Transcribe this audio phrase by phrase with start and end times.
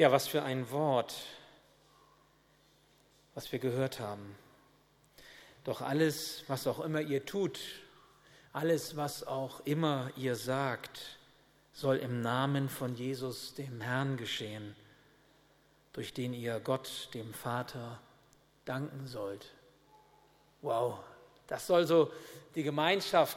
[0.00, 1.14] Ja, was für ein Wort,
[3.34, 4.34] was wir gehört haben.
[5.64, 7.60] Doch alles, was auch immer ihr tut,
[8.54, 11.18] alles, was auch immer ihr sagt,
[11.74, 14.74] soll im Namen von Jesus, dem Herrn, geschehen,
[15.92, 18.00] durch den ihr Gott, dem Vater,
[18.64, 19.52] danken sollt.
[20.62, 21.00] Wow,
[21.46, 22.10] das soll so
[22.54, 23.36] die Gemeinschaft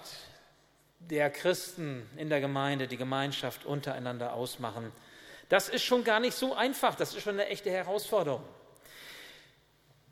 [0.99, 4.93] der Christen in der Gemeinde, die Gemeinschaft untereinander ausmachen.
[5.49, 8.43] Das ist schon gar nicht so einfach, das ist schon eine echte Herausforderung.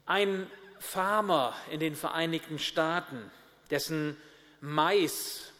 [0.05, 0.49] Ein
[0.79, 3.31] Farmer in den Vereinigten Staaten,
[3.69, 4.17] dessen
[4.59, 5.51] Mais,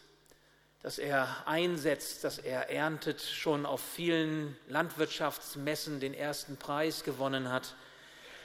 [0.81, 7.75] das er einsetzt, das er erntet, schon auf vielen Landwirtschaftsmessen den ersten Preis gewonnen hat,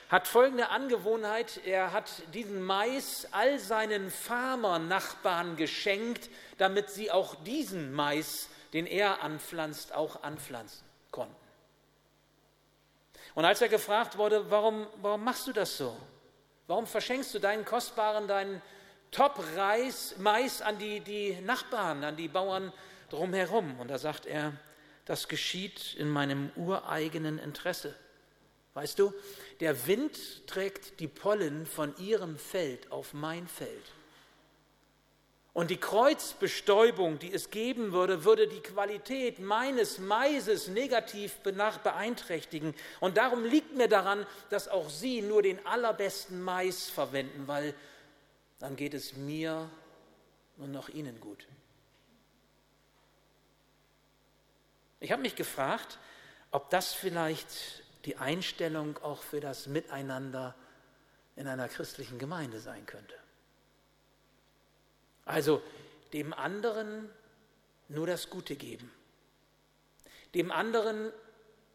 [0.08, 7.92] hat folgende Angewohnheit, er hat diesen Mais all seinen Farmernachbarn geschenkt, damit sie auch diesen
[7.92, 10.85] Mais, den er anpflanzt, auch anpflanzen
[11.16, 11.34] konnten.
[13.34, 15.96] Und als er gefragt wurde, warum, warum machst du das so?
[16.66, 18.62] Warum verschenkst du deinen kostbaren, deinen
[19.10, 22.72] Top-Reis, Mais an die, die Nachbarn, an die Bauern
[23.10, 23.78] drumherum?
[23.80, 24.52] Und da sagt er,
[25.04, 27.94] das geschieht in meinem ureigenen Interesse.
[28.74, 29.14] Weißt du,
[29.60, 33.84] der Wind trägt die Pollen von ihrem Feld auf mein Feld.
[35.56, 42.74] Und die Kreuzbestäubung, die es geben würde, würde die Qualität meines Maises negativ beeinträchtigen.
[43.00, 47.72] Und darum liegt mir daran, dass auch Sie nur den allerbesten Mais verwenden, weil
[48.58, 49.70] dann geht es mir
[50.58, 51.48] und noch Ihnen gut.
[55.00, 55.98] Ich habe mich gefragt,
[56.50, 60.54] ob das vielleicht die Einstellung auch für das Miteinander
[61.34, 63.14] in einer christlichen Gemeinde sein könnte.
[65.26, 65.60] Also
[66.12, 67.10] dem anderen
[67.88, 68.90] nur das Gute geben,
[70.34, 71.12] dem anderen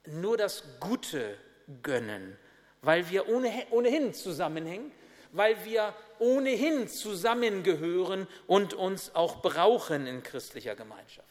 [0.07, 1.37] nur das Gute
[1.83, 2.37] gönnen,
[2.81, 4.91] weil wir ohnehin zusammenhängen,
[5.31, 11.27] weil wir ohnehin zusammengehören und uns auch brauchen in christlicher Gemeinschaft.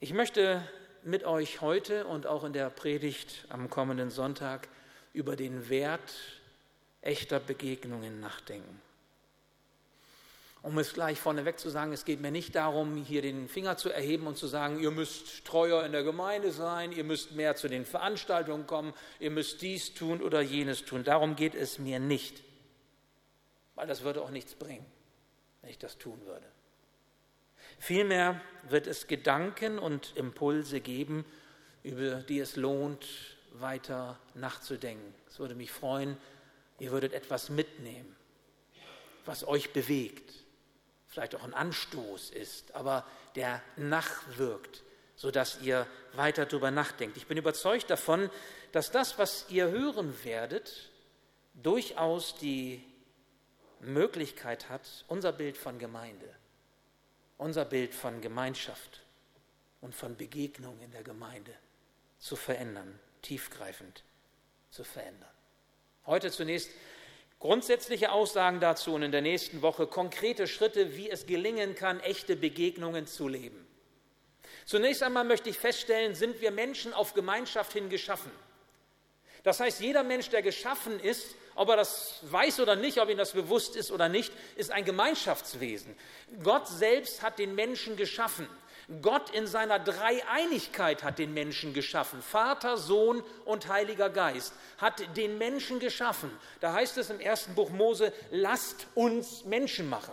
[0.00, 0.66] Ich möchte
[1.02, 4.68] mit euch heute und auch in der Predigt am kommenden Sonntag
[5.12, 6.14] über den Wert
[7.04, 8.80] echter Begegnungen nachdenken.
[10.62, 13.90] Um es gleich vorneweg zu sagen, es geht mir nicht darum, hier den Finger zu
[13.90, 17.68] erheben und zu sagen, ihr müsst treuer in der Gemeinde sein, ihr müsst mehr zu
[17.68, 21.04] den Veranstaltungen kommen, ihr müsst dies tun oder jenes tun.
[21.04, 22.42] Darum geht es mir nicht,
[23.74, 24.86] weil das würde auch nichts bringen,
[25.60, 26.46] wenn ich das tun würde.
[27.78, 28.40] Vielmehr
[28.70, 31.26] wird es Gedanken und Impulse geben,
[31.82, 33.06] über die es lohnt,
[33.52, 35.14] weiter nachzudenken.
[35.28, 36.16] Es würde mich freuen,
[36.78, 38.14] Ihr würdet etwas mitnehmen,
[39.24, 40.32] was euch bewegt,
[41.06, 44.82] vielleicht auch ein Anstoß ist, aber der nachwirkt,
[45.14, 47.16] sodass ihr weiter darüber nachdenkt.
[47.16, 48.30] Ich bin überzeugt davon,
[48.72, 50.90] dass das, was ihr hören werdet,
[51.54, 52.84] durchaus die
[53.80, 56.34] Möglichkeit hat, unser Bild von Gemeinde,
[57.38, 59.04] unser Bild von Gemeinschaft
[59.80, 61.54] und von Begegnung in der Gemeinde
[62.18, 64.02] zu verändern, tiefgreifend
[64.70, 65.33] zu verändern.
[66.06, 66.70] Heute zunächst
[67.38, 72.36] grundsätzliche Aussagen dazu und in der nächsten Woche konkrete Schritte, wie es gelingen kann, echte
[72.36, 73.66] Begegnungen zu leben.
[74.66, 78.30] Zunächst einmal möchte ich feststellen, sind wir Menschen auf Gemeinschaft hin geschaffen.
[79.44, 83.18] Das heißt, jeder Mensch, der geschaffen ist, ob er das weiß oder nicht, ob ihm
[83.18, 85.94] das bewusst ist oder nicht, ist ein Gemeinschaftswesen.
[86.42, 88.48] Gott selbst hat den Menschen geschaffen.
[89.00, 92.20] Gott in seiner Dreieinigkeit hat den Menschen geschaffen.
[92.20, 96.30] Vater, Sohn und Heiliger Geist hat den Menschen geschaffen.
[96.60, 100.12] Da heißt es im ersten Buch Mose, lasst uns Menschen machen.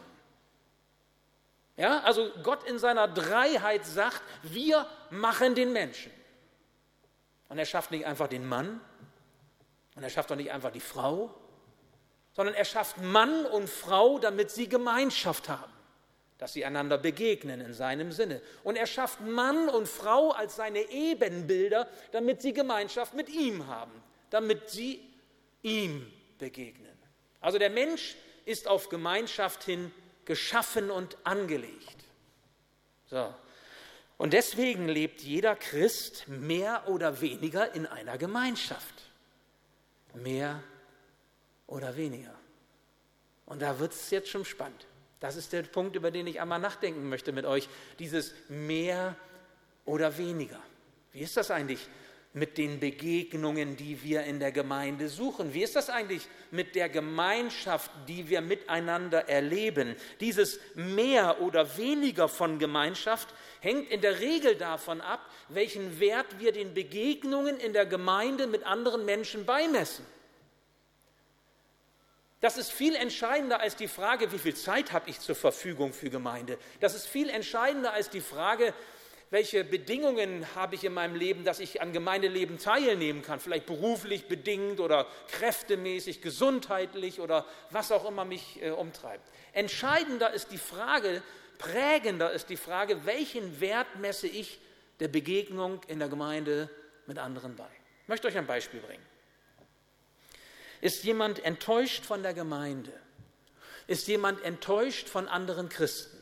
[1.75, 6.11] Ja, also Gott in seiner Dreiheit sagt, wir machen den Menschen.
[7.49, 8.79] Und er schafft nicht einfach den Mann
[9.95, 11.33] und er schafft auch nicht einfach die Frau,
[12.33, 15.71] sondern er schafft Mann und Frau, damit sie Gemeinschaft haben
[16.41, 18.41] dass sie einander begegnen in seinem Sinne.
[18.63, 23.91] Und er schafft Mann und Frau als seine Ebenbilder, damit sie Gemeinschaft mit ihm haben,
[24.31, 25.07] damit sie
[25.61, 26.97] ihm begegnen.
[27.41, 28.15] Also der Mensch
[28.45, 29.91] ist auf Gemeinschaft hin
[30.25, 31.97] geschaffen und angelegt.
[33.05, 33.31] So.
[34.17, 38.95] Und deswegen lebt jeder Christ mehr oder weniger in einer Gemeinschaft.
[40.15, 40.63] Mehr
[41.67, 42.33] oder weniger.
[43.45, 44.87] Und da wird es jetzt schon spannend.
[45.21, 47.69] Das ist der Punkt, über den ich einmal nachdenken möchte mit euch.
[47.99, 49.15] Dieses mehr
[49.85, 50.59] oder weniger.
[51.13, 51.87] Wie ist das eigentlich
[52.33, 55.53] mit den Begegnungen, die wir in der Gemeinde suchen?
[55.53, 59.95] Wie ist das eigentlich mit der Gemeinschaft, die wir miteinander erleben?
[60.21, 63.27] Dieses mehr oder weniger von Gemeinschaft
[63.59, 68.65] hängt in der Regel davon ab, welchen Wert wir den Begegnungen in der Gemeinde mit
[68.65, 70.03] anderen Menschen beimessen.
[72.41, 76.09] Das ist viel entscheidender als die Frage, wie viel Zeit habe ich zur Verfügung für
[76.09, 76.57] Gemeinde.
[76.79, 78.73] Das ist viel entscheidender als die Frage,
[79.29, 84.27] welche Bedingungen habe ich in meinem Leben, dass ich an Gemeindeleben teilnehmen kann, vielleicht beruflich
[84.27, 89.23] bedingt oder kräftemäßig, gesundheitlich oder was auch immer mich äh, umtreibt.
[89.53, 91.21] Entscheidender ist die Frage,
[91.59, 94.59] prägender ist die Frage, welchen Wert messe ich
[94.99, 96.69] der Begegnung in der Gemeinde
[97.05, 97.69] mit anderen bei.
[98.01, 99.10] Ich möchte euch ein Beispiel bringen.
[100.81, 102.91] Ist jemand enttäuscht von der Gemeinde?
[103.87, 106.17] Ist jemand enttäuscht von anderen Christen?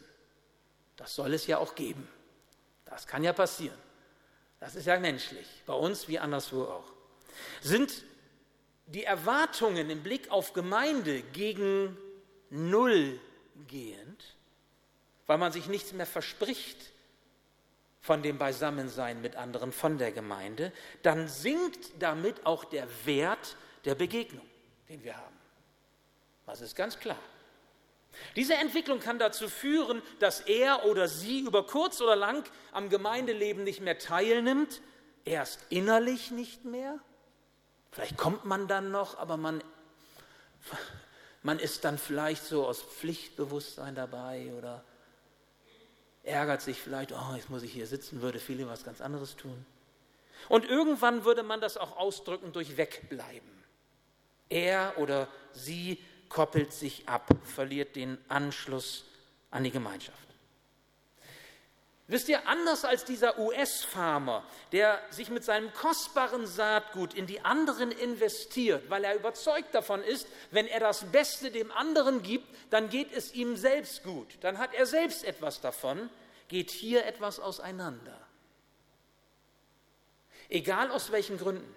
[0.98, 2.08] Das soll es ja auch geben.
[2.86, 3.78] Das kann ja passieren.
[4.60, 6.92] Das ist ja menschlich, bei uns wie anderswo auch.
[7.62, 8.04] Sind
[8.88, 11.98] die Erwartungen im Blick auf Gemeinde gegen
[12.50, 13.20] Null
[13.68, 14.36] gehend,
[15.28, 16.92] weil man sich nichts mehr verspricht
[18.02, 20.74] von dem Beisammensein mit anderen, von der Gemeinde,
[21.04, 24.46] dann sinkt damit auch der Wert der Begegnung,
[24.88, 25.36] den wir haben.
[26.46, 27.18] Das ist ganz klar.
[28.36, 33.64] Diese Entwicklung kann dazu führen, dass er oder sie über kurz oder lang am Gemeindeleben
[33.64, 34.82] nicht mehr teilnimmt,
[35.26, 37.00] erst innerlich nicht mehr.
[37.92, 39.64] Vielleicht kommt man dann noch, aber man,
[41.44, 44.84] man ist dann vielleicht so aus Pflichtbewusstsein dabei oder
[46.24, 49.66] ärgert sich vielleicht, oh, jetzt muss ich hier sitzen, würde viele was ganz anderes tun.
[50.48, 53.59] Und irgendwann würde man das auch ausdrücken durch Wegbleiben.
[54.50, 59.06] Er oder sie koppelt sich ab, verliert den Anschluss
[59.52, 60.18] an die Gemeinschaft.
[62.10, 67.92] Wisst ihr, anders als dieser US-Farmer, der sich mit seinem kostbaren Saatgut in die anderen
[67.92, 73.14] investiert, weil er überzeugt davon ist, wenn er das Beste dem anderen gibt, dann geht
[73.14, 76.10] es ihm selbst gut, dann hat er selbst etwas davon,
[76.48, 78.20] geht hier etwas auseinander.
[80.50, 81.76] Egal aus welchen Gründen.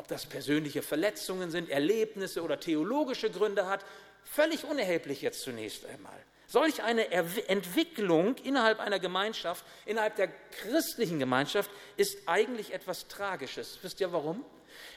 [0.00, 3.84] Ob das persönliche Verletzungen sind, Erlebnisse oder theologische Gründe hat,
[4.24, 6.18] völlig unerheblich jetzt zunächst einmal.
[6.46, 10.28] Solch eine Entwicklung innerhalb einer Gemeinschaft, innerhalb der
[10.62, 13.78] christlichen Gemeinschaft, ist eigentlich etwas Tragisches.
[13.82, 14.42] Wisst ihr warum?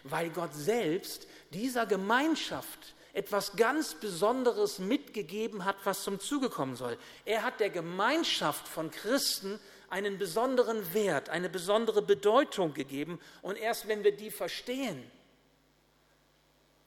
[0.04, 6.98] Weil Gott selbst dieser Gemeinschaft etwas ganz Besonderes mitgegeben hat, was zum Zuge kommen soll.
[7.26, 9.60] Er hat der Gemeinschaft von Christen
[9.94, 13.20] einen besonderen Wert, eine besondere Bedeutung gegeben.
[13.44, 15.04] Und erst wenn wir die verstehen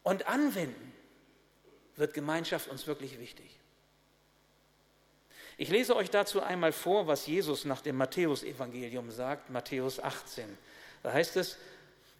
[0.02, 0.92] und anwenden,
[1.94, 3.60] wird Gemeinschaft uns wirklich wichtig.
[5.56, 10.58] Ich lese euch dazu einmal vor, was Jesus nach dem Matthäusevangelium sagt, Matthäus 18.
[11.04, 11.58] Da heißt es,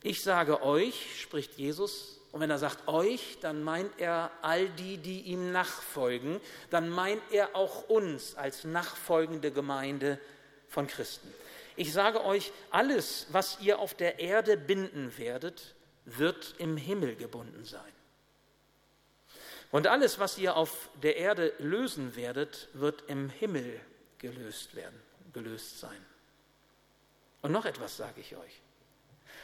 [0.05, 4.99] ich sage euch, spricht Jesus, und wenn er sagt euch, dann meint er all die,
[4.99, 6.41] die ihm nachfolgen,
[6.71, 10.21] dann meint er auch uns als nachfolgende Gemeinde
[10.69, 11.33] von Christen.
[11.77, 15.75] Ich sage euch, alles, was ihr auf der Erde binden werdet,
[16.07, 17.93] wird im Himmel gebunden sein.
[19.73, 23.81] Und alles, was ihr auf der Erde lösen werdet, wird im Himmel
[24.19, 24.99] gelöst werden,
[25.33, 26.07] gelöst sein.
[27.43, 28.63] Und noch etwas sage ich euch.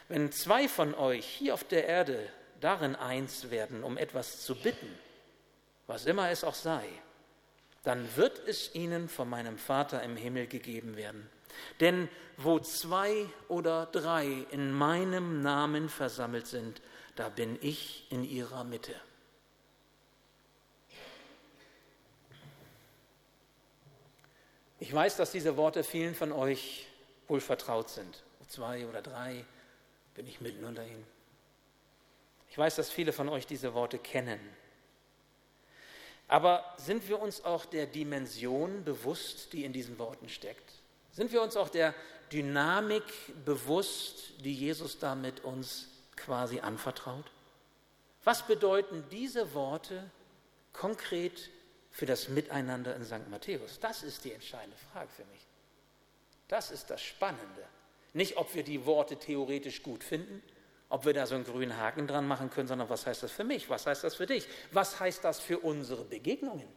[0.08, 2.28] Wenn zwei von euch hier auf der Erde
[2.60, 4.88] darin eins werden, um etwas zu bitten,
[5.86, 6.88] was immer es auch sei,
[7.82, 11.28] dann wird es ihnen von meinem Vater im Himmel gegeben werden.
[11.80, 16.80] Denn wo zwei oder drei in meinem Namen versammelt sind,
[17.16, 18.94] da bin ich in ihrer Mitte.
[24.78, 26.88] Ich weiß, dass diese Worte vielen von euch
[27.28, 28.22] wohl vertraut sind.
[28.38, 29.44] Wo zwei oder drei
[30.14, 31.06] bin ich mitten unter ihnen.
[32.50, 34.40] Ich weiß, dass viele von euch diese Worte kennen.
[36.32, 40.72] Aber sind wir uns auch der Dimension bewusst, die in diesen Worten steckt?
[41.10, 41.94] Sind wir uns auch der
[42.32, 43.04] Dynamik
[43.44, 47.30] bewusst, die Jesus damit uns quasi anvertraut?
[48.24, 50.10] Was bedeuten diese Worte
[50.72, 51.50] konkret
[51.90, 53.28] für das Miteinander in St.
[53.28, 53.78] Matthäus?
[53.78, 55.46] Das ist die entscheidende Frage für mich.
[56.48, 57.68] Das ist das Spannende.
[58.14, 60.42] Nicht, ob wir die Worte theoretisch gut finden,
[60.92, 63.44] ob wir da so einen grünen Haken dran machen können, sondern was heißt das für
[63.44, 63.70] mich?
[63.70, 64.46] Was heißt das für dich?
[64.72, 66.68] Was heißt das für unsere Begegnungen?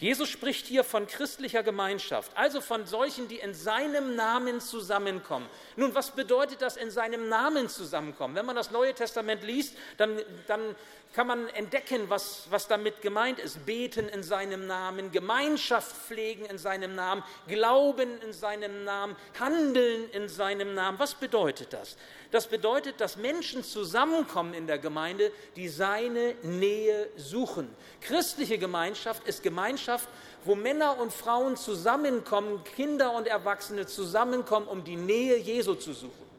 [0.00, 5.48] Jesus spricht hier von christlicher Gemeinschaft, also von solchen, die in seinem Namen zusammenkommen.
[5.76, 8.34] Nun, was bedeutet das in seinem Namen zusammenkommen?
[8.34, 10.18] Wenn man das Neue Testament liest, dann,
[10.48, 10.74] dann
[11.12, 13.66] kann man entdecken, was, was damit gemeint ist.
[13.66, 20.28] Beten in seinem Namen, Gemeinschaft pflegen in seinem Namen, Glauben in seinem Namen, Handeln in
[20.28, 20.98] seinem Namen.
[20.98, 21.96] Was bedeutet das?
[22.30, 27.68] Das bedeutet, dass Menschen zusammenkommen in der Gemeinde, die seine Nähe suchen.
[28.00, 30.08] Christliche Gemeinschaft ist Gemeinschaft,
[30.44, 36.29] wo Männer und Frauen zusammenkommen, Kinder und Erwachsene zusammenkommen, um die Nähe Jesu zu suchen.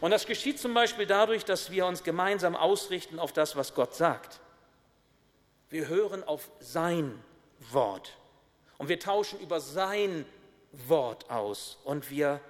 [0.00, 3.94] Und das geschieht zum Beispiel dadurch, dass wir uns gemeinsam ausrichten auf das, was Gott
[3.94, 4.40] sagt.
[5.70, 7.22] Wir hören auf sein
[7.70, 8.16] Wort
[8.78, 10.24] und wir tauschen über sein
[10.72, 12.40] Wort aus und wir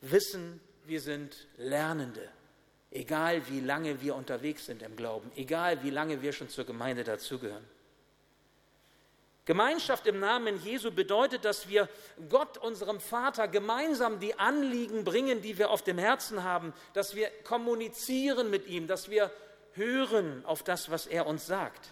[0.00, 2.28] wissen, wir sind Lernende,
[2.90, 7.04] egal wie lange wir unterwegs sind im Glauben, egal wie lange wir schon zur Gemeinde
[7.04, 7.64] dazugehören.
[9.44, 11.88] Gemeinschaft im Namen Jesu bedeutet, dass wir
[12.28, 17.28] Gott, unserem Vater, gemeinsam die Anliegen bringen, die wir auf dem Herzen haben, dass wir
[17.42, 19.32] kommunizieren mit ihm, dass wir
[19.72, 21.88] hören auf das, was er uns sagt.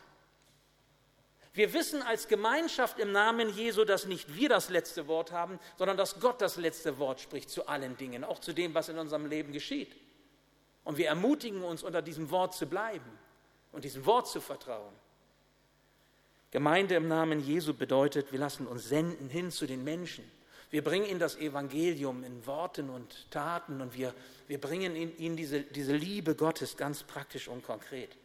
[1.53, 5.97] Wir wissen als Gemeinschaft im Namen Jesu, dass nicht wir das letzte Wort haben, sondern
[5.97, 9.27] dass Gott das letzte Wort spricht zu allen Dingen, auch zu dem, was in unserem
[9.27, 9.97] Leben geschieht.
[10.85, 13.19] Und wir ermutigen uns, unter diesem Wort zu bleiben
[13.73, 14.95] und diesem Wort zu vertrauen.
[16.51, 20.29] Gemeinde im Namen Jesu bedeutet, wir lassen uns senden hin zu den Menschen.
[20.71, 24.15] Wir bringen ihnen das Evangelium in Worten und Taten und wir,
[24.47, 28.17] wir bringen ihnen diese, diese Liebe Gottes ganz praktisch und konkret.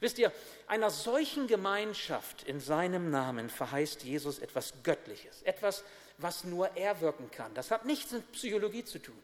[0.00, 0.32] Wisst ihr,
[0.68, 5.84] einer solchen Gemeinschaft in seinem Namen verheißt Jesus etwas Göttliches, etwas,
[6.18, 7.52] was nur er wirken kann.
[7.54, 9.18] Das hat nichts mit Psychologie zu tun.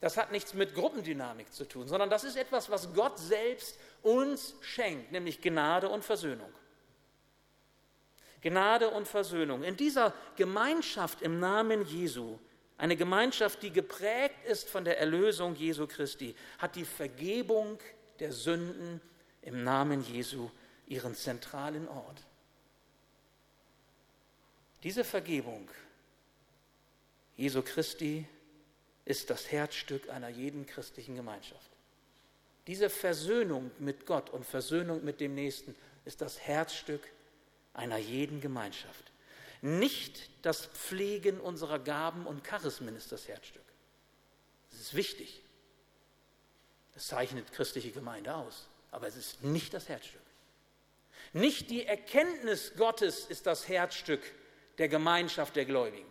[0.00, 4.54] Das hat nichts mit Gruppendynamik zu tun, sondern das ist etwas, was Gott selbst uns
[4.60, 6.52] schenkt, nämlich Gnade und Versöhnung.
[8.40, 9.62] Gnade und Versöhnung.
[9.64, 12.38] In dieser Gemeinschaft im Namen Jesu,
[12.76, 17.78] eine Gemeinschaft, die geprägt ist von der Erlösung Jesu Christi, hat die Vergebung
[18.20, 19.00] der Sünden
[19.42, 20.50] im Namen Jesu
[20.86, 22.22] ihren zentralen Ort.
[24.82, 25.68] Diese Vergebung
[27.36, 28.26] Jesu Christi
[29.04, 31.70] ist das Herzstück einer jeden christlichen Gemeinschaft.
[32.66, 37.00] Diese Versöhnung mit Gott und Versöhnung mit dem Nächsten ist das Herzstück
[37.78, 39.12] einer jeden Gemeinschaft.
[39.62, 43.62] Nicht das Pflegen unserer Gaben und Charismen ist das Herzstück.
[44.70, 45.42] Das ist wichtig.
[46.94, 50.20] Das zeichnet christliche Gemeinde aus, aber es ist nicht das Herzstück.
[51.32, 54.22] Nicht die Erkenntnis Gottes ist das Herzstück
[54.78, 56.10] der Gemeinschaft der Gläubigen.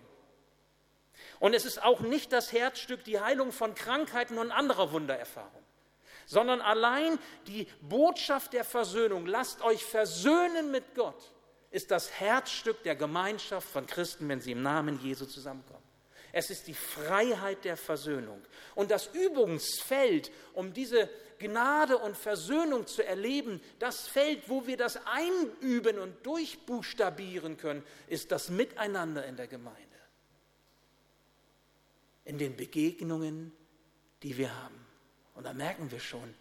[1.40, 5.64] Und es ist auch nicht das Herzstück die Heilung von Krankheiten und anderer Wundererfahrung,
[6.26, 9.26] sondern allein die Botschaft der Versöhnung.
[9.26, 11.34] Lasst euch versöhnen mit Gott
[11.72, 15.84] ist das Herzstück der Gemeinschaft von Christen, wenn sie im Namen Jesu zusammenkommen.
[16.32, 18.42] Es ist die Freiheit der Versöhnung.
[18.76, 21.10] Und das Übungsfeld, um diese
[21.40, 28.32] Gnade und Versöhnung zu erleben, das Feld, wo wir das einüben und durchbuchstabieren können, ist
[28.32, 29.82] das Miteinander in der Gemeinde.
[32.26, 33.52] In den Begegnungen,
[34.24, 34.86] die wir haben.
[35.36, 36.34] Und da merken wir schon,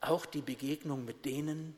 [0.00, 1.76] auch die Begegnung mit denen,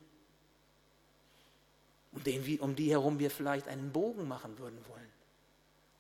[2.13, 5.13] um, den, um die herum wir vielleicht einen Bogen machen würden wollen,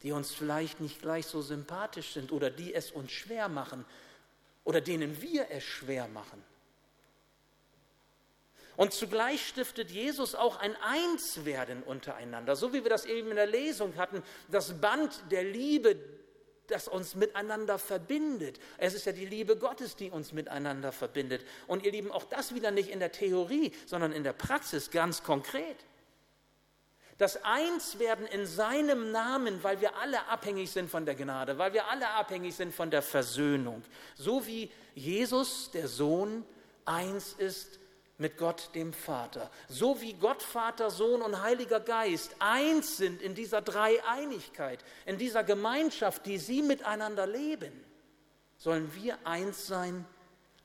[0.02, 3.84] die uns vielleicht nicht gleich so sympathisch sind oder die es uns schwer machen
[4.64, 6.42] oder denen wir es schwer machen.
[8.76, 13.46] Und zugleich stiftet Jesus auch ein Einswerden untereinander, so wie wir das eben in der
[13.46, 15.96] Lesung hatten, das Band der Liebe,
[16.66, 18.58] das uns miteinander verbindet.
[18.78, 21.44] Es ist ja die Liebe Gottes, die uns miteinander verbindet.
[21.66, 25.22] Und ihr Lieben, auch das wieder nicht in der Theorie, sondern in der Praxis ganz
[25.22, 25.76] konkret
[27.20, 31.86] das Einswerden in seinem Namen, weil wir alle abhängig sind von der Gnade, weil wir
[31.88, 33.82] alle abhängig sind von der Versöhnung.
[34.14, 36.46] So wie Jesus, der Sohn,
[36.86, 37.78] eins ist
[38.16, 39.50] mit Gott dem Vater.
[39.68, 45.44] So wie Gott, Vater, Sohn und Heiliger Geist eins sind in dieser Dreieinigkeit, in dieser
[45.44, 47.84] Gemeinschaft, die sie miteinander leben,
[48.56, 50.06] sollen wir eins sein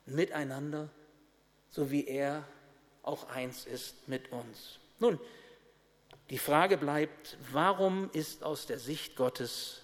[0.06, 0.88] miteinander,
[1.68, 2.44] so wie er
[3.02, 4.78] auch eins ist mit uns.
[4.98, 5.20] Nun,
[6.30, 9.82] die Frage bleibt, warum ist aus der Sicht Gottes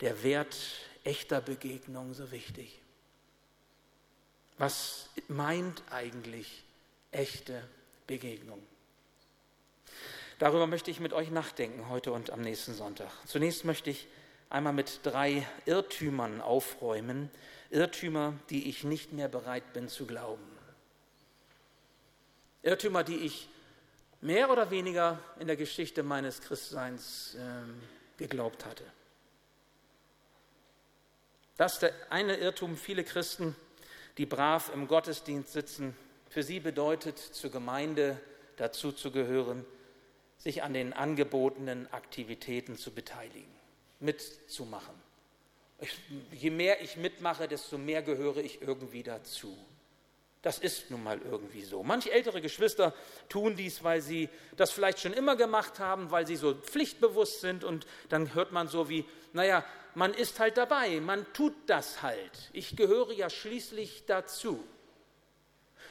[0.00, 0.56] der Wert
[1.04, 2.80] echter Begegnung so wichtig?
[4.58, 6.64] Was meint eigentlich
[7.10, 7.62] echte
[8.06, 8.62] Begegnung?
[10.38, 13.10] Darüber möchte ich mit euch nachdenken heute und am nächsten Sonntag.
[13.26, 14.06] Zunächst möchte ich
[14.50, 17.30] einmal mit drei Irrtümern aufräumen,
[17.70, 20.44] Irrtümer, die ich nicht mehr bereit bin zu glauben.
[22.62, 23.48] Irrtümer, die ich
[24.20, 27.80] mehr oder weniger in der Geschichte meines Christseins ähm,
[28.16, 28.84] geglaubt hatte.
[31.56, 32.76] Das ist der eine Irrtum.
[32.76, 33.56] Viele Christen,
[34.18, 35.96] die brav im Gottesdienst sitzen,
[36.28, 38.20] für sie bedeutet, zur Gemeinde
[38.56, 39.64] dazu zu gehören,
[40.38, 43.54] sich an den angebotenen Aktivitäten zu beteiligen,
[44.00, 44.94] mitzumachen.
[45.80, 45.98] Ich,
[46.32, 49.56] je mehr ich mitmache, desto mehr gehöre ich irgendwie dazu.
[50.42, 51.82] Das ist nun mal irgendwie so.
[51.82, 52.94] Manche ältere Geschwister
[53.28, 57.64] tun dies, weil sie das vielleicht schon immer gemacht haben, weil sie so pflichtbewusst sind
[57.64, 59.64] und dann hört man so wie, naja,
[59.94, 62.50] man ist halt dabei, man tut das halt.
[62.52, 64.62] Ich gehöre ja schließlich dazu.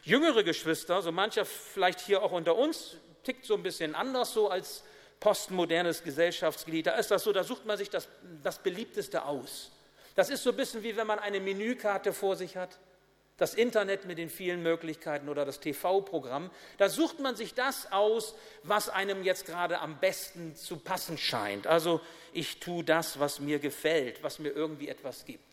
[0.04, 4.50] Jüngere Geschwister, so mancher vielleicht hier auch unter uns, tickt so ein bisschen anders so
[4.50, 4.84] als
[5.20, 6.86] postmodernes Gesellschaftsglied.
[6.86, 8.08] Da ist das so, da sucht man sich das,
[8.44, 9.72] das Beliebteste aus.
[10.14, 12.78] Das ist so ein bisschen wie wenn man eine Menükarte vor sich hat
[13.38, 18.36] das Internet mit den vielen Möglichkeiten oder das TV-Programm, da sucht man sich das aus,
[18.64, 21.68] was einem jetzt gerade am besten zu passen scheint.
[21.68, 22.00] Also
[22.32, 25.44] ich tue das, was mir gefällt, was mir irgendwie etwas gibt.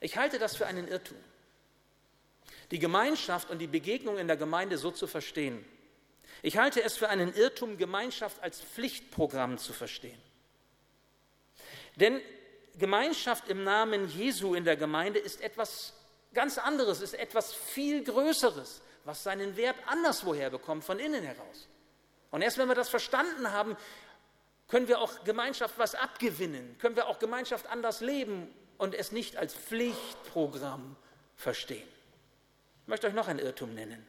[0.00, 1.18] Ich halte das für einen Irrtum.
[2.70, 5.64] Die Gemeinschaft und die Begegnung in der Gemeinde so zu verstehen.
[6.42, 10.20] Ich halte es für einen Irrtum, Gemeinschaft als Pflichtprogramm zu verstehen.
[11.96, 12.20] Denn
[12.78, 15.94] Gemeinschaft im Namen Jesu in der Gemeinde ist etwas
[16.34, 21.68] ganz anderes, ist etwas viel Größeres, was seinen Wert anderswoher bekommt, von innen heraus.
[22.30, 23.76] Und erst wenn wir das verstanden haben,
[24.68, 29.36] können wir auch Gemeinschaft was abgewinnen, können wir auch Gemeinschaft anders leben und es nicht
[29.36, 30.96] als Pflichtprogramm
[31.36, 31.88] verstehen.
[32.82, 34.06] Ich möchte euch noch ein Irrtum nennen.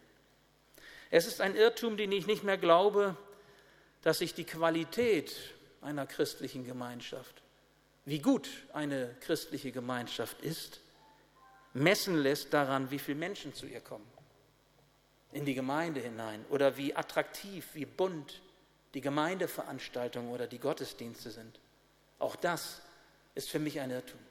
[1.09, 3.15] Es ist ein Irrtum, den ich nicht mehr glaube,
[4.01, 5.33] dass sich die Qualität
[5.81, 7.41] einer christlichen Gemeinschaft
[8.07, 10.79] wie gut eine christliche Gemeinschaft ist,
[11.73, 14.07] messen lässt daran, wie viele Menschen zu ihr kommen,
[15.33, 18.41] in die Gemeinde hinein oder wie attraktiv, wie bunt
[18.93, 21.59] die Gemeindeveranstaltungen oder die Gottesdienste sind.
[22.17, 22.81] Auch das
[23.35, 24.21] ist für mich ein Irrtum.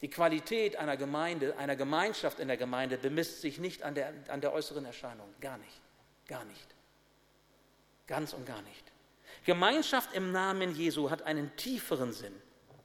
[0.00, 4.40] Die Qualität einer Gemeinde, einer Gemeinschaft in der Gemeinde bemisst sich nicht an der, an
[4.40, 5.28] der äußeren Erscheinung.
[5.42, 5.82] Gar nicht.
[6.28, 6.74] Gar nicht.
[8.06, 8.91] Ganz und gar nicht.
[9.44, 12.34] Gemeinschaft im Namen Jesu hat einen tieferen Sinn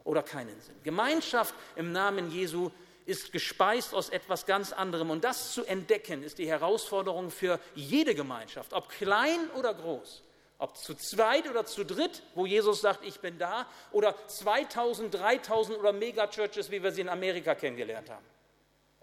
[0.03, 0.75] oder keinen Sinn.
[0.83, 2.71] Gemeinschaft im Namen Jesu
[3.05, 5.09] ist gespeist aus etwas ganz anderem.
[5.09, 10.23] Und das zu entdecken, ist die Herausforderung für jede Gemeinschaft, ob klein oder groß.
[10.59, 15.77] Ob zu zweit oder zu dritt, wo Jesus sagt, ich bin da, oder 2000, 3000
[15.77, 18.25] oder Megachurches, wie wir sie in Amerika kennengelernt haben.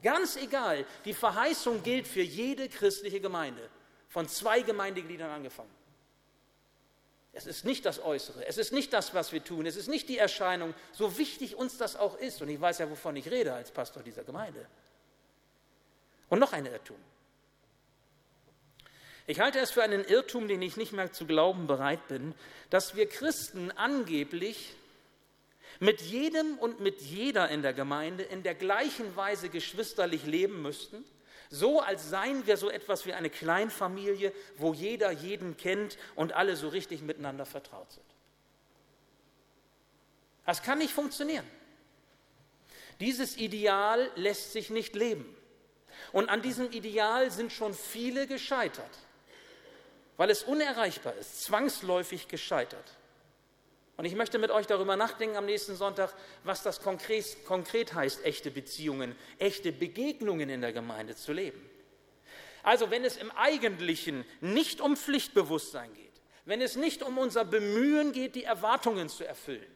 [0.03, 3.71] Ganz egal, die Verheißung gilt für jede christliche Gemeinde,
[4.09, 5.71] von zwei Gemeindegliedern angefangen.
[7.37, 10.09] Es ist nicht das Äußere, es ist nicht das, was wir tun, es ist nicht
[10.09, 12.41] die Erscheinung, so wichtig uns das auch ist.
[12.41, 14.65] Und ich weiß ja, wovon ich rede als Pastor dieser Gemeinde.
[16.29, 16.97] Und noch ein Irrtum.
[19.27, 22.35] Ich halte es für einen Irrtum, den ich nicht mehr zu glauben bereit bin,
[22.71, 24.75] dass wir Christen angeblich
[25.81, 31.05] mit jedem und mit jeder in der Gemeinde in der gleichen Weise geschwisterlich leben müssten
[31.55, 36.57] so als seien wir so etwas wie eine Kleinfamilie, wo jeder jeden kennt und alle
[36.57, 38.05] so richtig miteinander vertraut sind.
[40.45, 41.47] Das kann nicht funktionieren.
[42.99, 45.25] Dieses Ideal lässt sich nicht leben.
[46.13, 48.99] Und an diesem Ideal sind schon viele gescheitert,
[50.17, 52.97] weil es unerreichbar ist, zwangsläufig gescheitert.
[53.97, 58.25] Und ich möchte mit euch darüber nachdenken am nächsten Sonntag, was das konkret, konkret heißt,
[58.25, 61.71] echte Beziehungen, echte Begegnungen in der Gemeinde zu leben.
[62.65, 66.13] Also wenn es im Eigentlichen nicht um Pflichtbewusstsein geht,
[66.45, 69.67] wenn es nicht um unser Bemühen geht, die Erwartungen zu erfüllen,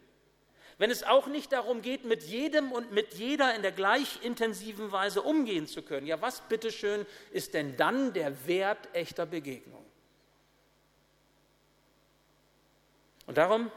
[0.78, 4.90] wenn es auch nicht darum geht, mit jedem und mit jeder in der gleich intensiven
[4.92, 9.85] Weise umgehen zu können, ja was bitteschön ist denn dann der Wert echter Begegnung?
[13.26, 13.70] Und darum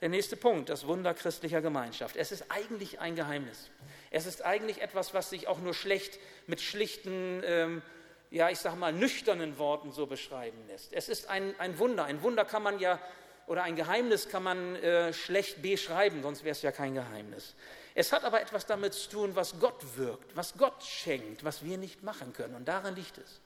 [0.00, 2.16] der nächste Punkt, das Wunder christlicher Gemeinschaft.
[2.16, 3.70] Es ist eigentlich ein Geheimnis.
[4.10, 7.82] Es ist eigentlich etwas, was sich auch nur schlecht mit schlichten, ähm,
[8.30, 10.92] ja, ich sage mal, nüchternen Worten so beschreiben lässt.
[10.92, 12.04] Es ist ein, ein Wunder.
[12.04, 13.00] Ein Wunder kann man ja,
[13.46, 17.54] oder ein Geheimnis kann man äh, schlecht beschreiben, sonst wäre es ja kein Geheimnis.
[17.94, 21.78] Es hat aber etwas damit zu tun, was Gott wirkt, was Gott schenkt, was wir
[21.78, 22.54] nicht machen können.
[22.54, 23.40] Und darin liegt es.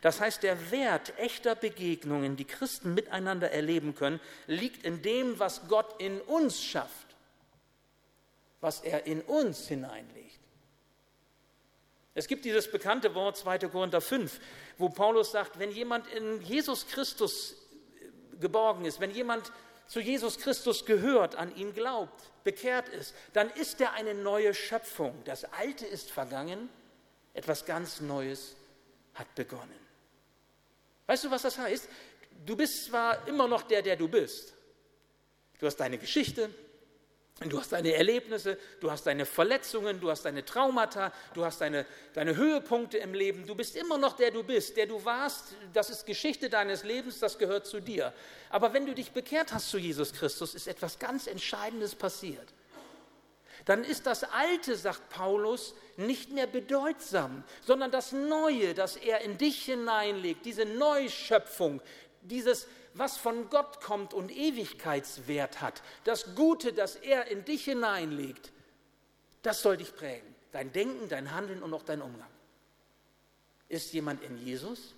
[0.00, 5.68] Das heißt, der Wert echter Begegnungen, die Christen miteinander erleben können, liegt in dem, was
[5.68, 7.16] Gott in uns schafft,
[8.60, 10.40] was er in uns hineinlegt.
[12.14, 13.58] Es gibt dieses bekannte Wort 2.
[13.58, 14.40] Korinther 5,
[14.78, 17.56] wo Paulus sagt, wenn jemand in Jesus Christus
[18.40, 19.50] geborgen ist, wenn jemand
[19.86, 25.14] zu Jesus Christus gehört, an ihn glaubt, bekehrt ist, dann ist er eine neue Schöpfung.
[25.24, 26.68] Das Alte ist vergangen,
[27.34, 28.56] etwas ganz Neues
[29.14, 29.83] hat begonnen.
[31.06, 31.88] Weißt du, was das heißt?
[32.44, 34.54] Du bist zwar immer noch der, der du bist.
[35.58, 36.50] Du hast deine Geschichte,
[37.40, 41.84] Du hast deine Erlebnisse, du hast deine Verletzungen, du hast deine Traumata, du hast deine,
[42.14, 43.44] deine Höhepunkte im Leben.
[43.44, 45.56] Du bist immer noch der du bist, der du warst.
[45.72, 48.12] Das ist Geschichte deines Lebens, das gehört zu dir.
[48.50, 52.54] Aber wenn du dich bekehrt hast zu Jesus Christus, ist etwas ganz Entscheidendes passiert.
[53.64, 59.38] Dann ist das Alte, sagt Paulus, nicht mehr bedeutsam, sondern das Neue, das er in
[59.38, 61.80] dich hineinlegt, diese Neuschöpfung,
[62.22, 68.52] dieses was von Gott kommt und Ewigkeitswert hat, das Gute, das er in dich hineinlegt,
[69.42, 70.34] das soll dich prägen.
[70.52, 72.30] Dein Denken, dein Handeln und auch dein Umgang.
[73.68, 74.94] Ist jemand in Jesus,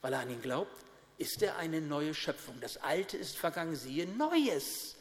[0.00, 0.74] weil er an ihn glaubt?
[1.18, 2.58] Ist er eine neue Schöpfung?
[2.60, 4.96] Das Alte ist vergangen, siehe, Neues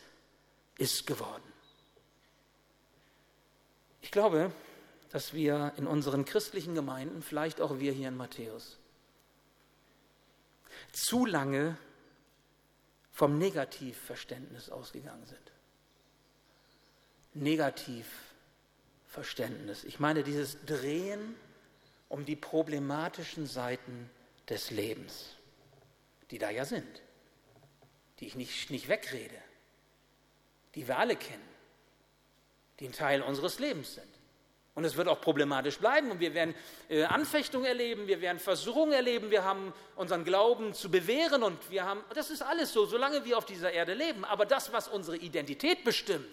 [0.78, 1.49] ist geworden.
[4.02, 4.52] Ich glaube,
[5.12, 8.78] dass wir in unseren christlichen Gemeinden, vielleicht auch wir hier in Matthäus,
[10.92, 11.78] zu lange
[13.12, 15.40] vom Negativverständnis ausgegangen sind.
[17.34, 19.84] Negativverständnis.
[19.84, 21.36] Ich meine dieses Drehen
[22.08, 24.10] um die problematischen Seiten
[24.48, 25.36] des Lebens,
[26.32, 27.04] die da ja sind,
[28.20, 29.38] die ich nicht, nicht wegrede,
[30.76, 31.49] die wir alle kennen,
[32.80, 34.08] die ein Teil unseres Lebens sind.
[34.76, 36.56] Und es wird auch problematisch bleiben und wir werden
[36.88, 41.84] äh, Anfechtungen erleben, wir werden Versuchungen erleben, wir haben unseren Glauben zu bewähren und wir
[41.84, 44.24] haben, das ist alles so, solange wir auf dieser Erde leben.
[44.24, 46.26] Aber das, was unsere Identität bestimmt,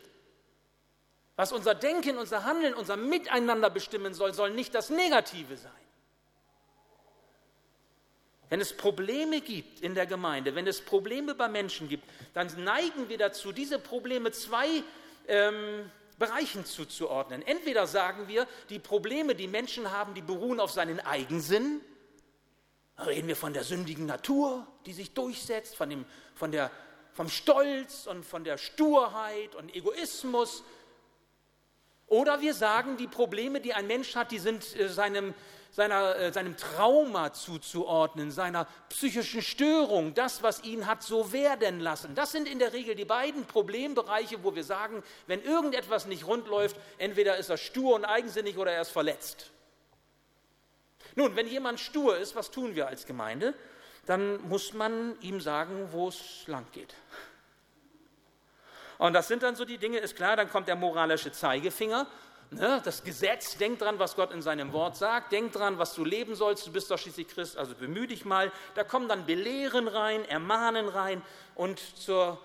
[1.34, 5.72] was unser Denken, unser Handeln, unser Miteinander bestimmen soll, soll nicht das Negative sein.
[8.48, 13.08] Wenn es Probleme gibt in der Gemeinde, wenn es Probleme bei Menschen gibt, dann neigen
[13.08, 14.84] wir dazu, diese Probleme zwei
[15.26, 17.42] ähm, Bereichen zuzuordnen.
[17.42, 21.80] Entweder sagen wir, die Probleme, die Menschen haben, die beruhen auf seinen Eigensinn.
[22.96, 26.70] Da reden wir von der sündigen Natur, die sich durchsetzt, von dem, von der,
[27.12, 30.64] vom Stolz und von der Sturheit und Egoismus.
[32.06, 35.34] Oder wir sagen, die Probleme, die ein Mensch hat, die sind äh, seinem
[35.76, 42.14] seiner, äh, seinem Trauma zuzuordnen, seiner psychischen Störung, das, was ihn hat so werden lassen.
[42.14, 46.48] Das sind in der Regel die beiden Problembereiche, wo wir sagen, wenn irgendetwas nicht rund
[46.48, 49.50] läuft, entweder ist er stur und eigensinnig oder er ist verletzt.
[51.14, 53.52] Nun, wenn jemand stur ist, was tun wir als Gemeinde?
[54.06, 56.94] Dann muss man ihm sagen, wo es lang geht.
[58.96, 62.06] Und das sind dann so die Dinge, ist klar, dann kommt der moralische Zeigefinger
[62.50, 66.04] Ne, das Gesetz, denk dran, was Gott in seinem Wort sagt, denk dran, was du
[66.04, 68.52] leben sollst, du bist doch schließlich Christ, also bemühe dich mal.
[68.74, 71.22] Da kommen dann Belehren rein, Ermahnen rein
[71.56, 72.40] und zur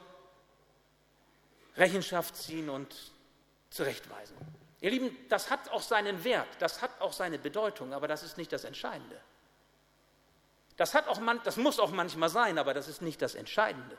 [1.78, 2.94] Rechenschaft ziehen und
[3.70, 4.36] zurechtweisen.
[4.82, 8.38] Ihr Lieben, das hat auch seinen Wert, das hat auch seine Bedeutung, aber das ist
[8.38, 9.22] nicht das Entscheidende.
[10.78, 13.96] Das, hat auch man, das muss auch manchmal sein, aber das ist nicht das Entscheidende.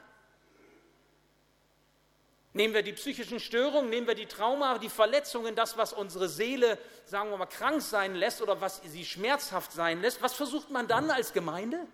[2.54, 6.78] Nehmen wir die psychischen Störungen, nehmen wir die Trauma, die Verletzungen, das, was unsere Seele,
[7.06, 10.20] sagen wir mal, krank sein lässt oder was sie schmerzhaft sein lässt.
[10.20, 11.86] Was versucht man dann als Gemeinde?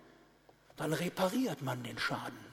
[0.75, 2.48] Dann repariert man den Schaden.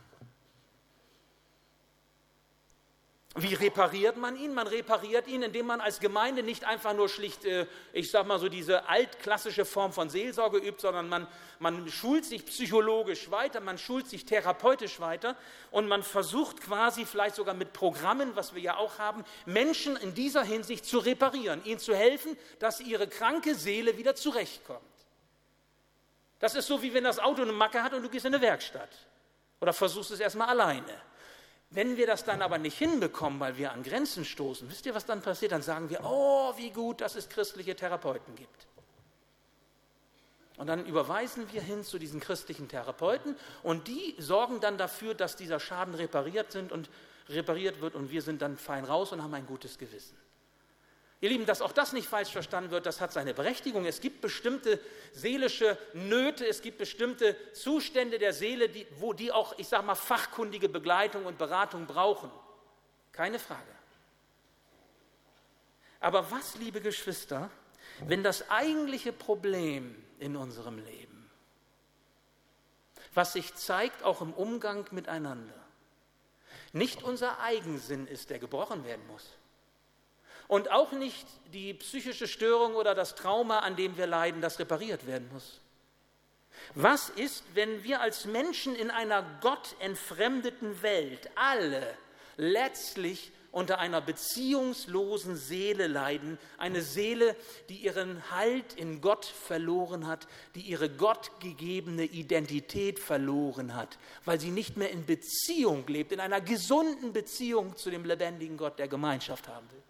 [3.39, 4.55] Wie repariert man ihn?
[4.55, 8.39] Man repariert ihn, indem man als Gemeinde nicht einfach nur schlicht, äh, ich sag mal
[8.39, 11.27] so, diese altklassische Form von Seelsorge übt, sondern man,
[11.59, 15.37] man schult sich psychologisch weiter, man schult sich therapeutisch weiter
[15.71, 20.15] und man versucht quasi vielleicht sogar mit Programmen, was wir ja auch haben, Menschen in
[20.15, 24.81] dieser Hinsicht zu reparieren, ihnen zu helfen, dass ihre kranke Seele wieder zurechtkommt.
[26.39, 28.43] Das ist so, wie wenn das Auto eine Macke hat und du gehst in eine
[28.43, 28.91] Werkstatt
[29.61, 31.03] oder versuchst es erstmal alleine.
[31.77, 35.05] Wenn wir das dann aber nicht hinbekommen, weil wir an Grenzen stoßen, wisst ihr, was
[35.05, 35.53] dann passiert?
[35.53, 38.67] Dann sagen wir, oh, wie gut, dass es christliche Therapeuten gibt.
[40.57, 45.37] Und dann überweisen wir hin zu diesen christlichen Therapeuten und die sorgen dann dafür, dass
[45.37, 46.89] dieser Schaden repariert sind und
[47.29, 50.17] repariert wird und wir sind dann fein raus und haben ein gutes Gewissen.
[51.21, 53.87] Ihr Lieben, dass auch das nicht falsch verstanden wird, das hat seine Berechtigung.
[53.87, 54.79] Es gibt bestimmte
[55.13, 59.95] seelische Nöte, es gibt bestimmte Zustände der Seele, die, wo die auch, ich sage mal,
[59.95, 62.31] fachkundige Begleitung und Beratung brauchen.
[63.13, 63.63] Keine Frage.
[66.01, 67.51] Aber was, liebe Geschwister,
[68.01, 71.31] wenn das eigentliche Problem in unserem Leben,
[73.15, 75.55] was sich zeigt auch im Umgang miteinander,
[76.75, 79.25] nicht unser Eigensinn ist, der gebrochen werden muss,
[80.49, 85.07] und auch nicht die psychische Störung oder das Trauma, an dem wir leiden, das repariert
[85.07, 85.61] werden muss.
[86.75, 91.87] Was ist, wenn wir als Menschen in einer gottentfremdeten Welt alle
[92.37, 97.35] letztlich unter einer beziehungslosen Seele leiden, eine Seele,
[97.71, 104.51] die ihren Halt in Gott verloren hat, die ihre gottgegebene Identität verloren hat, weil sie
[104.51, 109.49] nicht mehr in Beziehung lebt, in einer gesunden Beziehung zu dem lebendigen Gott, der Gemeinschaft
[109.49, 109.83] haben will.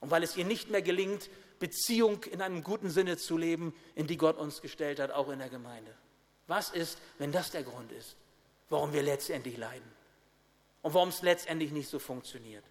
[0.00, 4.06] Und weil es ihr nicht mehr gelingt, Beziehung in einem guten Sinne zu leben, in
[4.06, 5.94] die Gott uns gestellt hat, auch in der Gemeinde.
[6.46, 8.16] Was ist, wenn das der Grund ist,
[8.68, 9.90] warum wir letztendlich leiden
[10.82, 12.64] und warum es letztendlich nicht so funktioniert?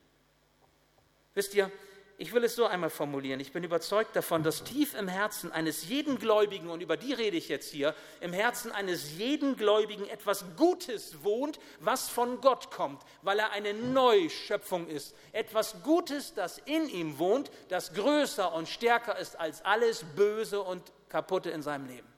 [1.33, 1.71] Wisst ihr,
[2.17, 3.39] ich will es so einmal formulieren.
[3.39, 7.35] Ich bin überzeugt davon, dass tief im Herzen eines jeden Gläubigen, und über die rede
[7.35, 13.01] ich jetzt hier, im Herzen eines jeden Gläubigen etwas Gutes wohnt, was von Gott kommt,
[13.21, 15.13] weil er eine Neuschöpfung ist.
[15.33, 20.83] Etwas Gutes, das in ihm wohnt, das größer und stärker ist als alles Böse und
[21.09, 22.14] Kaputte in seinem Leben.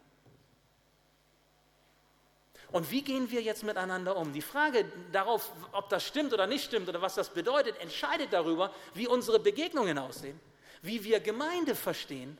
[2.72, 4.34] Und wie gehen wir jetzt miteinander um?
[4.34, 8.74] Die Frage darauf, ob das stimmt oder nicht stimmt oder was das bedeutet, entscheidet darüber,
[8.94, 10.40] wie unsere Begegnungen aussehen,
[10.82, 12.38] wie wir Gemeinde verstehen.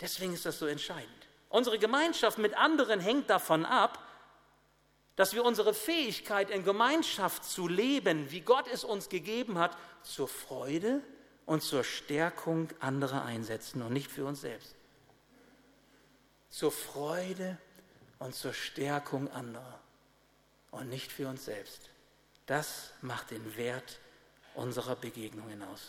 [0.00, 1.28] Deswegen ist das so entscheidend.
[1.48, 4.04] Unsere Gemeinschaft mit anderen hängt davon ab,
[5.16, 10.28] dass wir unsere Fähigkeit in Gemeinschaft zu leben, wie Gott es uns gegeben hat, zur
[10.28, 11.02] Freude
[11.46, 14.74] und zur Stärkung anderer einsetzen und nicht für uns selbst.
[16.48, 17.58] Zur Freude
[18.20, 19.80] und zur Stärkung anderer
[20.70, 21.90] und nicht für uns selbst.
[22.46, 23.98] Das macht den Wert
[24.54, 25.88] unserer Begegnungen aus.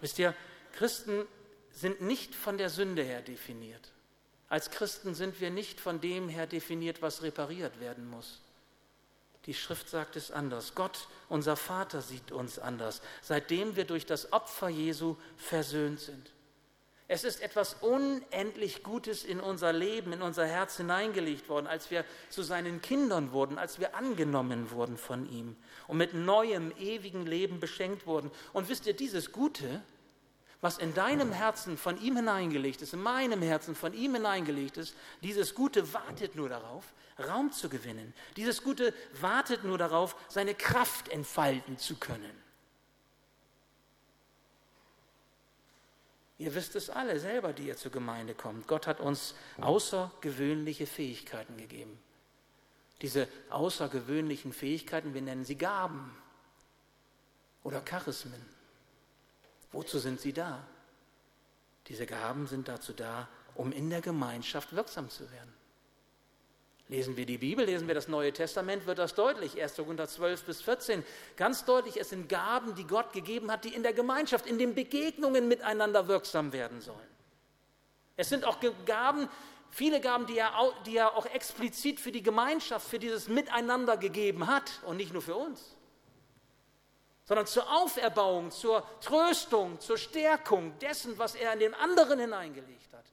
[0.00, 0.34] Wisst ihr,
[0.72, 1.26] Christen
[1.72, 3.92] sind nicht von der Sünde her definiert.
[4.48, 8.40] Als Christen sind wir nicht von dem her definiert, was repariert werden muss.
[9.46, 10.74] Die Schrift sagt es anders.
[10.74, 16.32] Gott, unser Vater, sieht uns anders, seitdem wir durch das Opfer Jesu versöhnt sind.
[17.10, 22.04] Es ist etwas unendlich Gutes in unser Leben, in unser Herz hineingelegt worden, als wir
[22.28, 27.60] zu seinen Kindern wurden, als wir angenommen wurden von ihm und mit neuem, ewigen Leben
[27.60, 28.30] beschenkt wurden.
[28.52, 29.82] Und wisst ihr, dieses Gute,
[30.60, 34.94] was in deinem Herzen von ihm hineingelegt ist, in meinem Herzen von ihm hineingelegt ist,
[35.22, 36.84] dieses Gute wartet nur darauf,
[37.26, 38.12] Raum zu gewinnen.
[38.36, 42.47] Dieses Gute wartet nur darauf, seine Kraft entfalten zu können.
[46.38, 48.68] Ihr wisst es alle selber, die ihr zur Gemeinde kommt.
[48.68, 51.98] Gott hat uns außergewöhnliche Fähigkeiten gegeben.
[53.02, 56.16] Diese außergewöhnlichen Fähigkeiten, wir nennen sie Gaben
[57.64, 58.44] oder Charismen.
[59.72, 60.64] Wozu sind sie da?
[61.88, 65.52] Diese Gaben sind dazu da, um in der Gemeinschaft wirksam zu werden.
[66.88, 69.60] Lesen wir die Bibel, lesen wir das Neue Testament, wird das deutlich.
[69.60, 69.76] 1.
[69.76, 71.04] Korinther 12 bis 14.
[71.36, 74.74] Ganz deutlich, es sind Gaben, die Gott gegeben hat, die in der Gemeinschaft, in den
[74.74, 76.98] Begegnungen miteinander wirksam werden sollen.
[78.16, 79.28] Es sind auch Gaben,
[79.70, 83.98] viele Gaben, die er, auch, die er auch explizit für die Gemeinschaft, für dieses Miteinander
[83.98, 85.76] gegeben hat und nicht nur für uns,
[87.26, 93.04] sondern zur Auferbauung, zur Tröstung, zur Stärkung dessen, was er in den anderen hineingelegt hat.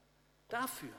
[0.47, 0.93] Dafür.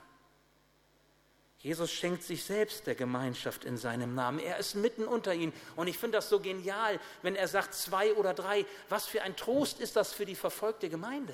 [1.59, 4.39] Jesus schenkt sich selbst der Gemeinschaft in seinem Namen.
[4.39, 5.53] Er ist mitten unter ihnen.
[5.75, 8.65] Und ich finde das so genial, wenn er sagt zwei oder drei.
[8.89, 11.33] Was für ein Trost ist das für die verfolgte Gemeinde?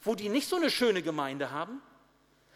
[0.00, 1.82] Wo die nicht so eine schöne Gemeinde haben,